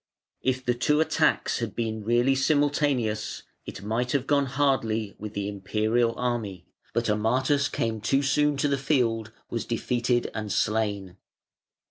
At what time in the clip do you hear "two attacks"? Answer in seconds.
0.73-1.59